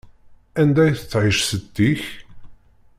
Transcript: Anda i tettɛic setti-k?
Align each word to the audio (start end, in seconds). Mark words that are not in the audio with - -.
Anda 0.61 0.81
i 0.87 0.93
tettɛic 0.97 1.37
setti-k? 1.49 2.01